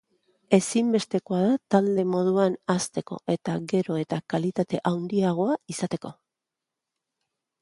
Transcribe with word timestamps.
Ezinbestekoa 0.57 1.41
da 1.43 1.51
talde 1.75 2.05
moduan 2.13 2.57
hazteko 2.75 3.19
eta 3.35 3.59
gero 3.75 3.99
eta 4.05 4.21
kalitate 4.35 4.81
handiagoa 4.93 5.63
izateko. 5.77 6.15